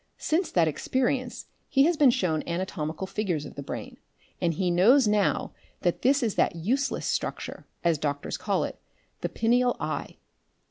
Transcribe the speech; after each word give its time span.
Since 0.17 0.49
that 0.53 0.67
experience 0.67 1.45
he 1.69 1.83
has 1.83 1.95
been 1.95 2.09
shown 2.09 2.41
anatomical 2.47 3.05
figures 3.05 3.45
of 3.45 3.53
the 3.53 3.61
brain, 3.61 3.97
and 4.41 4.51
he 4.55 4.71
knows 4.71 5.07
now 5.07 5.53
that 5.81 6.01
this 6.01 6.23
is 6.23 6.33
that 6.33 6.55
useless 6.55 7.05
structure, 7.05 7.67
as 7.83 7.99
doctors 7.99 8.35
call 8.35 8.63
it, 8.63 8.79
the 9.19 9.29
pineal 9.29 9.77
eye. 9.79 10.17